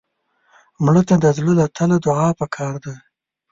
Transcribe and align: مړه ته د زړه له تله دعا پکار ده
مړه 0.83 1.01
ته 1.07 1.15
د 1.23 1.25
زړه 1.37 1.51
له 1.59 1.65
تله 1.77 1.97
دعا 2.05 2.29
پکار 2.39 2.73
ده 2.83 2.93